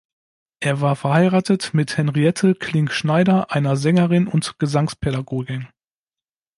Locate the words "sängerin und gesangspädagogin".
3.75-5.67